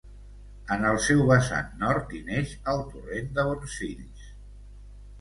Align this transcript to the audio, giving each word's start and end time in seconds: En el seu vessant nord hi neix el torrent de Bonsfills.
En 0.75 0.87
el 0.91 0.97
seu 1.07 1.21
vessant 1.33 1.69
nord 1.85 2.17
hi 2.17 2.23
neix 2.33 2.57
el 2.75 2.83
torrent 2.97 3.33
de 3.39 3.49
Bonsfills. 3.53 4.29